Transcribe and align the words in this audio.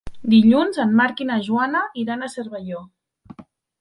Dilluns 0.33 0.79
en 0.83 0.95
Marc 1.01 1.21
i 1.25 1.27
na 1.31 1.37
Joana 1.49 1.83
iran 2.05 2.25
a 2.25 2.31
Cervelló. 2.37 2.83